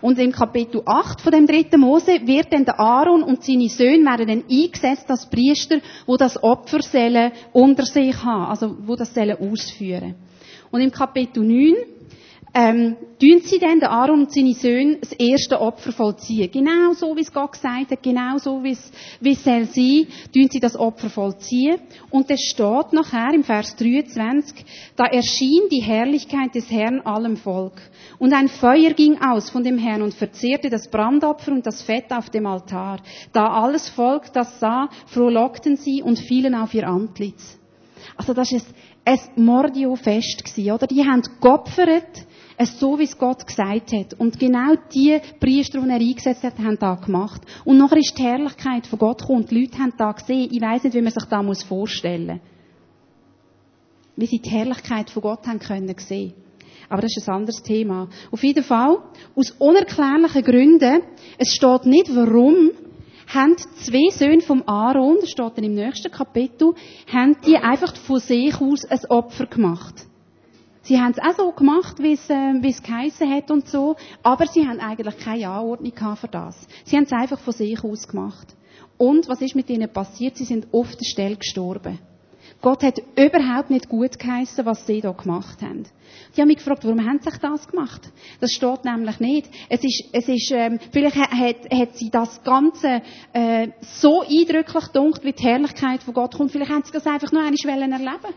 [0.00, 4.04] Und im Kapitel 8 von dem dritten Mose wird dann der Aaron und seine Söhne
[4.04, 6.80] werden dann eingesetzt als Priester, wo das Opfer
[7.52, 10.16] unter sich haben, also wo das sollen ausführen.
[10.72, 11.76] Und im Kapitel 9
[12.54, 16.50] ähm, tun sie dann, der Aaron und seine Söhne, das erste Opfer vollziehen.
[16.50, 20.06] Genau so, wie es Gott gesagt hat, genau so, wie es, wie es soll sein,
[20.34, 21.80] tun sie das Opfer vollziehen.
[22.10, 27.80] Und es steht nachher im Vers 23, da erschien die Herrlichkeit des Herrn allem Volk.
[28.18, 32.12] Und ein Feuer ging aus von dem Herrn und verzehrte das Brandopfer und das Fett
[32.12, 33.00] auf dem Altar.
[33.32, 37.58] Da alles Volk das sah, frohlockten sie und fielen auf ihr Antlitz.
[38.16, 38.66] Also das ist
[39.04, 40.86] ein Mordio-Fest oder?
[40.86, 44.14] Die haben geopfert, es so, wie es Gott gesagt hat.
[44.14, 47.42] Und genau die Priester, die er eingesetzt hat, haben da gemacht.
[47.64, 49.46] Und nachher ist die Herrlichkeit von Gott gekommen.
[49.46, 50.48] Die Leute haben da gesehen.
[50.50, 52.40] Ich weiß nicht, wie man sich da muss vorstellen
[54.16, 56.34] Wie sie die Herrlichkeit von Gott haben können sehen.
[56.88, 58.08] Aber das ist ein anderes Thema.
[58.30, 58.98] Auf jeden Fall,
[59.34, 61.00] aus unerklärlichen Gründen,
[61.38, 62.70] es steht nicht warum,
[63.28, 66.74] haben zwei Söhne vom Aaron, das steht dann im nächsten Kapitel,
[67.10, 70.06] haben die einfach von sich aus ein Opfer gemacht.
[70.82, 73.96] Sie haben es auch so gemacht, wie es, äh, wie es geheissen hat und so,
[74.22, 76.66] aber sie haben eigentlich keine Anordnung für das.
[76.84, 78.48] Sie haben es einfach von sich aus gemacht.
[78.98, 80.36] Und was ist mit ihnen passiert?
[80.36, 81.98] Sie sind auf der Stelle gestorben.
[82.60, 85.84] Gott hat überhaupt nicht gut geheissen, was sie da gemacht haben.
[86.36, 88.12] Die haben mich gefragt, warum haben sie sich das gemacht?
[88.40, 89.50] Das steht nämlich nicht.
[89.68, 95.24] Es ist, es ist, ähm, vielleicht hat, hat sie das Ganze äh, so eindrücklich gedunkt,
[95.24, 96.52] wie die Herrlichkeit von Gott kommt.
[96.52, 98.34] Vielleicht haben sie das einfach nur einmal erleben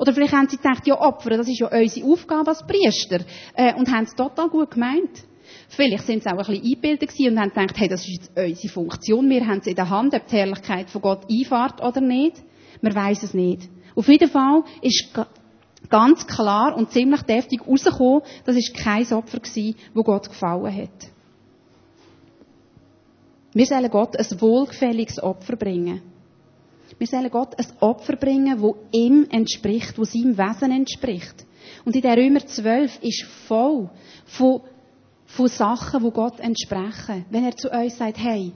[0.00, 3.20] oder vielleicht haben sie gedacht, ja, Opfer, das ist ja unsere Aufgabe als Priester.
[3.54, 5.10] Äh, und haben es total gut gemeint.
[5.68, 8.72] Vielleicht sind sie auch ein bisschen eingebildet und haben gedacht, hey, das ist jetzt unsere
[8.72, 9.28] Funktion.
[9.28, 12.36] Wir haben es in der Hand, ob die Herrlichkeit von Gott einfahrt oder nicht.
[12.80, 13.68] Man weiß es nicht.
[13.94, 15.12] Auf jeden Fall ist
[15.90, 21.10] ganz klar und ziemlich deftig rausgekommen, das ist kein Opfer gewesen, wo Gott gefallen hat.
[23.52, 26.09] Wir sollen Gott ein wohlgefälliges Opfer bringen.
[27.00, 31.46] Wir sollen Gott ein Opfer bringen, wo ihm entspricht, wo seinem Wesen entspricht.
[31.86, 33.88] Und in der Römer 12 ist voll
[34.26, 34.60] von,
[35.24, 37.24] von Sachen, wo Gott entsprechen.
[37.30, 38.52] Wenn er zu uns sagt, hey,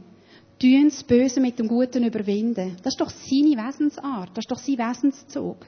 [0.60, 2.76] tun das Böse mit dem Guten überwinden.
[2.82, 4.28] Das ist doch seine Wesensart.
[4.34, 5.64] Das ist doch sein Wesenszug.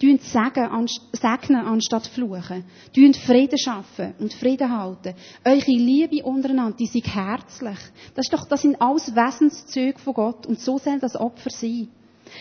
[0.00, 2.64] Tun segnen anstatt fluchen.
[2.94, 5.14] Tun Frieden schaffen und Frieden halten.
[5.44, 7.78] Eure Liebe untereinander, die sind herzlich.
[8.14, 10.46] Das, ist doch, das sind alles Wesenszüge von Gott.
[10.46, 11.88] Und so soll das Opfer sein.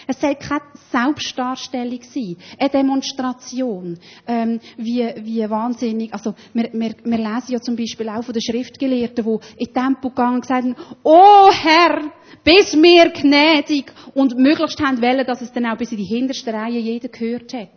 [0.08, 7.18] Es soll keine Selbstdarstellung sein, eine Demonstration, ähm, wie, wie wahnsinnig, also wir, wir, wir
[7.18, 10.76] lesen ja zum Beispiel auch von den Schriftgelehrten, die in Tempo gegangen und gesagt haben,
[11.04, 12.12] oh Herr,
[12.44, 16.54] bis mir gnädig und möglichst haben wollen, dass es dann auch bis in die hinterste
[16.54, 17.70] Reihe jeder gehört hat.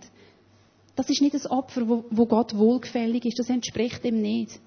[0.97, 4.59] Das ist nicht das Opfer, wo, wo Gott wohlgefällig ist, das entspricht ihm nicht.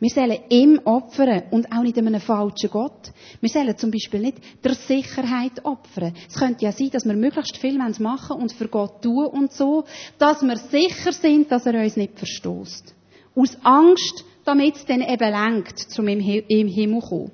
[0.00, 3.12] Wir sollen ihm opfern und auch nicht einem falschen Gott.
[3.40, 6.14] Wir sollen zum Beispiel nicht der Sicherheit opfern.
[6.28, 9.84] Es könnte ja sein, dass wir möglichst viel machen und für Gott tun und so,
[10.18, 12.94] dass wir sicher sind, dass er uns nicht verstoßt.
[13.36, 17.30] Aus Angst, damit es dann eben lenkt, zum im Himmel zu kommen.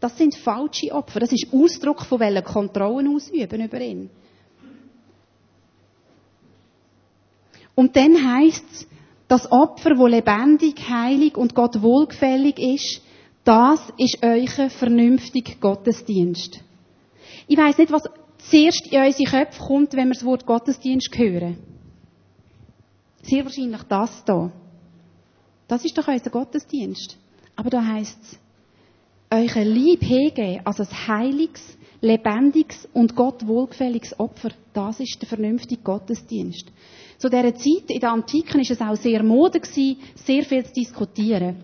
[0.00, 1.20] Das sind falsche Opfer.
[1.20, 4.10] Das ist Ausdruck von welchen Kontrollen ausüben über ihn.
[7.74, 8.86] Und dann heisst es,
[9.28, 13.02] das Opfer, wo lebendig, heilig und Gott wohlgefällig ist,
[13.44, 16.60] das ist euer vernünftig Gottesdienst.
[17.46, 18.04] Ich weiss nicht, was
[18.38, 21.58] zuerst in unsere Köpfe kommt, wenn wir das Wort Gottesdienst hören.
[23.22, 24.50] Sehr wahrscheinlich das da.
[25.68, 27.16] Das ist doch unser Gottesdienst.
[27.56, 28.38] Aber da heisst es,
[29.30, 34.50] euer Lieb hegeben als ein heiliges, lebendiges und Gott wohlgefälliges Opfer.
[34.72, 36.66] Das ist der vernünftige Gottesdienst.
[37.18, 41.56] Zu dieser Zeit, in der Antike, ist es auch sehr Mode sehr viel zu diskutieren.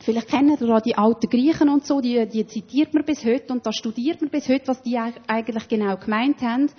[0.00, 3.52] Vielleicht kennen ihr da die alten Griechen und so, die, die zitiert man bis heute
[3.52, 6.70] und da studiert man bis heute, was die eigentlich genau gemeint haben.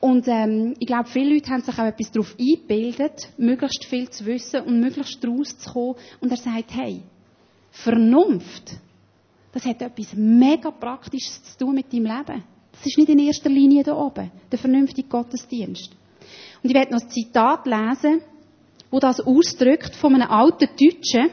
[0.00, 4.24] Und ähm, ich glaube, viele Leute haben sich auch etwas darauf eingebildet, möglichst viel zu
[4.24, 5.96] wissen und möglichst daraus zu kommen.
[6.22, 7.02] Und er sagt, hey,
[7.70, 8.72] Vernunft,
[9.52, 12.44] das hat etwas mega Praktisches zu tun mit deinem Leben.
[12.72, 15.94] Das ist nicht in erster Linie da oben, der vernünftige Gottesdienst.
[16.62, 18.22] Und ich werde noch ein Zitat lesen,
[18.90, 21.30] wo das ausdrückt von einem alten Deutschen.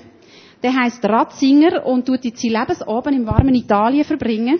[0.63, 4.59] Der heißt Ratzinger und tut jetzt sein Lebensabend im warmen Italien verbringen.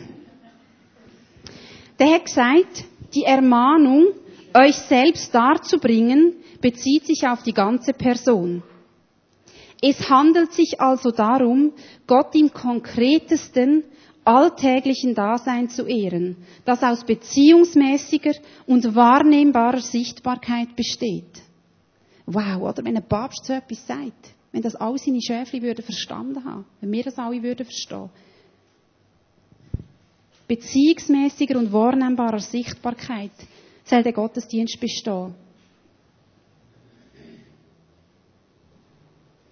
[1.99, 4.08] Der hat gesagt, die Ermahnung,
[4.53, 8.62] euch selbst darzubringen, bezieht sich auf die ganze Person.
[9.82, 11.73] Es handelt sich also darum,
[12.08, 13.84] Gott im konkretesten,
[14.27, 16.35] alltäglichen Dasein zu ehren,
[16.65, 18.33] das aus beziehungsmäßiger
[18.65, 21.41] und wahrnehmbarer Sichtbarkeit besteht.
[22.25, 26.43] Wow, oder wenn ein Papst so etwas sagt, wenn das all seine Schäfli würden verstanden
[26.43, 28.09] haben, wenn wir das alle würden verstehen.
[30.47, 33.31] Beziehungsmäßiger und wahrnehmbarer Sichtbarkeit
[33.85, 35.35] soll der Gottesdienst bestehen.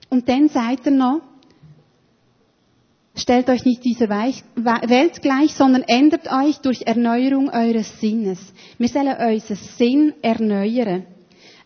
[0.10, 1.22] Und dann sagt er noch,
[3.16, 8.40] stellt euch nicht dieser Welt gleich, sondern ändert euch durch Erneuerung eures Sinnes.
[8.78, 11.06] Wir sollen unseren Sinn erneuern.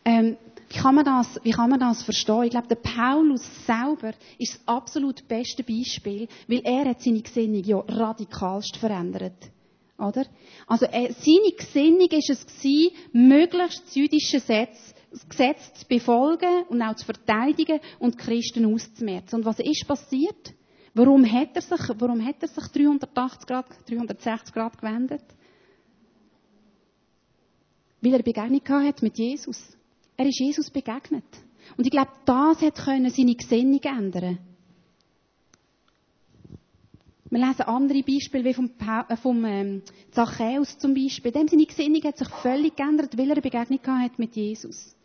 [0.05, 0.37] Ähm,
[0.69, 2.43] wie kann man das, wie kann man das verstehen?
[2.43, 7.63] Ich glaube, der Paulus selber ist das absolut beste Beispiel, weil er hat seine Gesinnung
[7.63, 9.49] ja radikalst verändert.
[9.97, 10.25] Oder?
[10.67, 16.63] Also, äh, seine Gesinnung ist es gewesen, möglichst das jüdische Gesetz, das Gesetz zu befolgen
[16.69, 19.37] und auch zu verteidigen und Christen auszumerzen.
[19.37, 20.53] Und was ist passiert?
[20.93, 25.23] Warum hat er sich, warum hat er sich 380 Grad, 360 Grad gewendet?
[28.01, 29.77] Weil er Begegnung hat mit Jesus.
[30.17, 31.25] Er ist Jesus begegnet.
[31.77, 34.39] Und ich glaube, das hat können seine Gesinnung ändern.
[37.31, 38.71] Wir lesen andere Beispiele, wie vom,
[39.07, 41.31] äh, vom ähm, Zachäus zum Beispiel.
[41.31, 44.95] Dem seine Gesinnung hat sich völlig geändert, weil er Begegnung hat mit Jesus.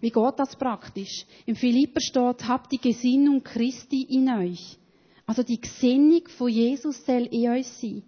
[0.00, 1.26] Wie geht das praktisch?
[1.46, 4.78] Im Philipper steht, habt die Gesinnung Christi in euch.
[5.26, 8.02] Also die Gesinnung von Jesus soll in euch sein.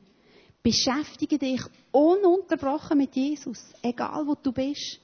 [0.62, 5.00] Beschäftige dich ununterbrochen mit Jesus, egal wo du bist.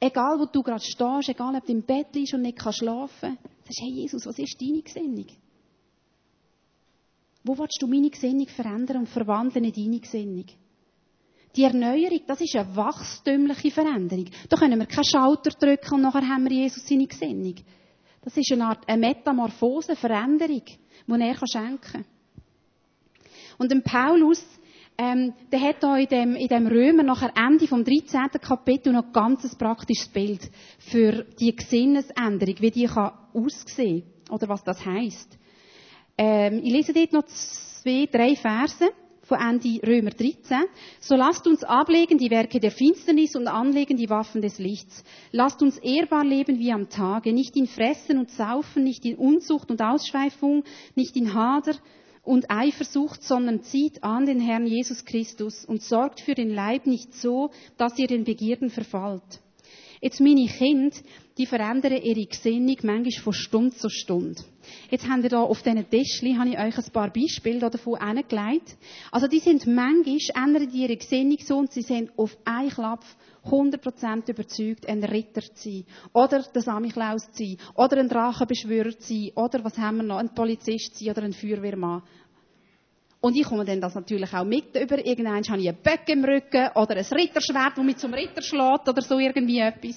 [0.00, 3.36] Egal wo du gerade stehst, egal ob du im Bett bist und nicht kannst schlafen.
[3.64, 5.26] Sagst, hey Jesus, was ist deine Gesinnung?
[7.44, 10.46] Wo willst du meine Gesinnung verändern und verwandeln in deine Gesinnung?
[11.56, 14.26] Die Erneuerung, das ist eine wachstümliche Veränderung.
[14.48, 17.54] Da können wir keinen Schalter drücken und nachher haben wir Jesus seine Gesinnung.
[18.22, 20.62] Das ist eine Art eine Metamorphose, Veränderung,
[21.06, 22.04] die er schenken kann.
[23.58, 24.44] Und dem Paulus,
[24.98, 28.28] ähm, der hat da in dem, in dem Römer nachher Ende vom 13.
[28.40, 34.62] Kapitel noch ein ganz praktisches Bild für die Gesinnesänderung, wie die kann aussehen oder was
[34.64, 35.38] das heißt.
[36.18, 38.88] Ähm, ich lese dort noch zwei, drei Verse
[39.28, 40.64] von Ende Römer 13.
[41.00, 45.04] So lasst uns ablegen die Werke der Finsternis und anlegen die Waffen des Lichts.
[45.32, 49.70] Lasst uns ehrbar leben wie am Tage, nicht in Fressen und Saufen, nicht in Unzucht
[49.70, 50.64] und Ausschweifung,
[50.94, 51.74] nicht in Hader
[52.22, 57.14] und Eifersucht, sondern zieht an den Herrn Jesus Christus und sorgt für den Leib nicht
[57.14, 59.40] so, dass ihr den Begierden verfallt.
[60.00, 60.96] Jetzt meine Kinder,
[61.38, 64.42] die verändern ihre Gesinnung manchmal von Stunde zu Stunde.
[64.90, 68.76] Jetzt habt ihr hier auf diesen Tischchen, habe ich euch ein paar Beispiele davon hingelegt.
[69.12, 73.04] Also die sind manchmal, ändern die ihre Gesinnung so und sie sind auf einen Klapp
[73.44, 75.84] 100% überzeugt, ein Ritter zu sein.
[76.12, 77.56] Oder der Samichlaus zu sein.
[77.74, 79.30] Oder ein Drachenbeschwörer zu sein.
[79.36, 80.18] Oder was haben wir noch?
[80.18, 82.02] Ein Polizist zu sein oder ein Feuerwehrmann.
[83.20, 85.04] Und ich komme dann das natürlich auch mit über.
[85.04, 88.88] Irgendwann habe ich einen Böck im Rücken oder ein Ritterschwert, das mich zum Ritter schlägt
[88.88, 89.96] oder so irgendwie etwas.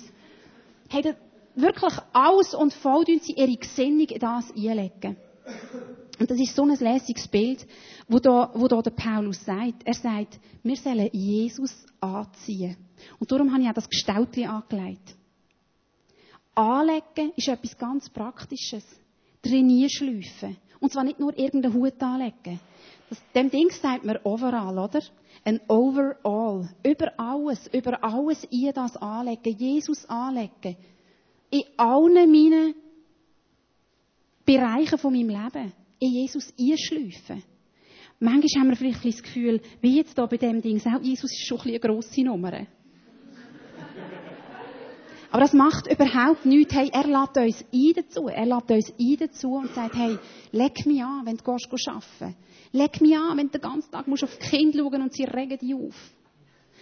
[0.89, 1.13] Hey,
[1.55, 5.17] wirklich alles und voll sie ihre Gesinnung in das einlegen.
[6.19, 7.65] Und das ist so ein lässiges Bild,
[8.07, 9.83] wo da, wo da der Paulus sagt.
[9.85, 12.77] Er sagt, wir sollen Jesus anziehen.
[13.19, 15.15] Und darum habe ich auch das Gestaltli angelegt.
[16.53, 18.85] Anlegen ist etwas ganz Praktisches.
[19.41, 20.57] Trainierschleifen.
[20.79, 22.59] Und zwar nicht nur irgendeinen Hut anlegen.
[23.09, 25.01] Das, dem Ding sagt man overall, oder?
[25.43, 26.69] Ein overall.
[26.83, 29.57] Über alles, über alles ihr das anlegen.
[29.57, 30.77] Jesus anlegen.
[31.51, 32.73] In allen meinen
[34.45, 35.73] Bereichen von meinem Leben.
[35.99, 37.43] In Jesus einschleifen.
[38.19, 41.45] Manchmal haben wir vielleicht das Gefühl, wie jetzt da bei dem Ding, auch Jesus ist
[41.47, 42.51] schon ein eine grosse Nummer.
[45.31, 46.73] Aber das macht überhaupt nichts.
[46.73, 48.27] Hey, er lädt uns ein dazu.
[48.27, 50.17] Er lädt uns ein dazu und sagt, hey,
[50.51, 52.35] leg mich an, wenn du gehst, arbeiten
[52.73, 55.23] Leg mich an, wenn du den ganzen Tag musst auf die Kinder schauen und sie
[55.23, 55.95] regen dich auf.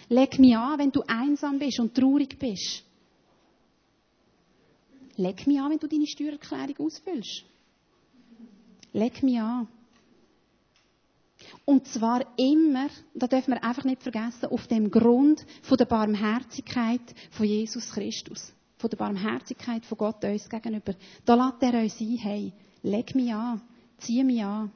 [0.08, 2.84] Leg mich an, wenn du einsam bist und traurig bist.
[5.16, 7.44] Leg mich an, wenn du deine Steuererklärung ausfüllst.
[8.92, 9.68] Leg mich an.
[11.64, 17.00] Und zwar immer, da dürfen wir einfach nicht vergessen, auf dem Grund von der Barmherzigkeit
[17.30, 18.52] von Jesus Christus.
[18.78, 20.94] Von der Barmherzigkeit von Gott uns gegenüber.
[21.24, 23.60] Da lässt er uns ein, hey, leg mich an,
[23.98, 24.72] zieh mich an.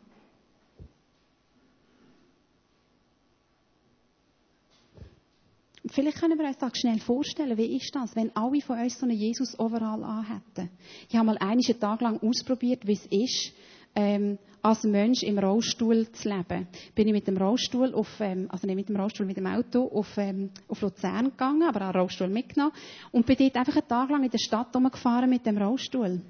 [5.91, 9.05] Vielleicht können wir uns das schnell vorstellen, wie ist das, wenn alle von uns so
[9.05, 10.71] einen Jesus overall anhätten.
[11.09, 13.53] Ich habe mal einen Tag lang ausprobiert, wie es ist,
[13.95, 16.67] ähm, als Mensch im Rollstuhl zu leben.
[16.95, 19.87] Bin ich mit dem Rollstuhl auf, ähm, also nicht mit dem Rollstuhl, mit dem Auto
[19.89, 22.73] auf, ähm, auf Luzern gegangen, aber den Rollstuhl mitgenommen
[23.13, 26.23] und bin dort einfach einen Tag lang in der Stadt rumgefahren mit dem Rollstuhl.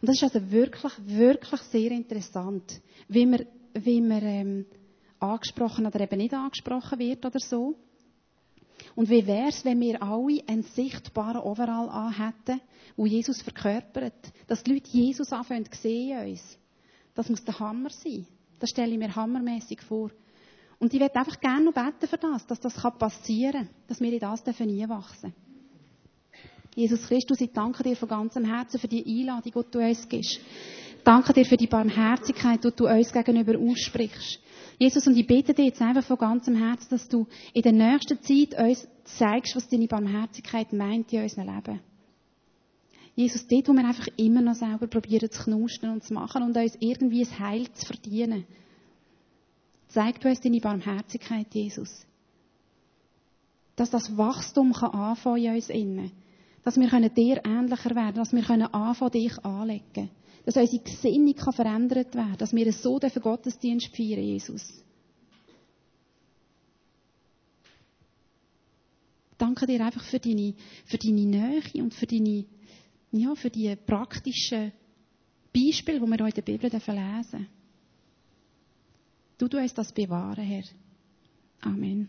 [0.00, 4.66] Und das ist also wirklich, wirklich sehr interessant, wie man, wie man ähm,
[5.18, 7.74] angesprochen oder eben nicht angesprochen wird oder so.
[8.94, 12.60] Und wie wäre es, wenn wir alle einen sichtbaren Overall anhätten,
[12.96, 16.58] wo Jesus verkörpert, dass die Leute Jesus anfangen zu sehen uns.
[17.14, 18.26] Das muss der Hammer sein.
[18.60, 20.10] Das stelle ich mir hammermäßig vor.
[20.78, 24.12] Und ich werde einfach gerne noch beten für das, dass das passieren kann, dass wir
[24.12, 25.34] in das nie wachsen
[26.74, 30.40] Jesus Christus, ich danke dir von ganzem Herzen für die Einladung, die du uns gibst.
[31.04, 34.40] Danke dir für die Barmherzigkeit, die du uns gegenüber aussprichst.
[34.78, 38.20] Jesus, und ich bitte dir jetzt einfach von ganzem Herzen, dass du in der nächsten
[38.22, 41.80] Zeit uns zeigst, was deine Barmherzigkeit meint in unserem Leben.
[43.14, 46.56] Jesus, dort, wo wir einfach immer noch selber probieren zu knustern und zu machen und
[46.56, 48.44] uns irgendwie ein Heil zu verdienen.
[49.88, 52.04] Zeig du uns deine Barmherzigkeit, Jesus.
[53.76, 56.10] Dass das Wachstum kann anfangen in uns innen.
[56.64, 60.10] Dass wir dir ähnlicher werden, dass wir anfangen, dich anlegen
[60.44, 64.82] Dass unsere Gesinnung kann verändert werden Dass wir so den Gottesdienst feiern, Jesus.
[69.38, 70.54] Danke dir einfach für deine,
[70.86, 72.44] für deine Nähe und für deine
[73.16, 74.72] ja, für die praktischen
[75.54, 77.48] Beispiele, die wir heute in der Bibel lesen dürfen.
[79.38, 80.64] Du, du uns das bewahren, Herr.
[81.60, 82.08] Amen.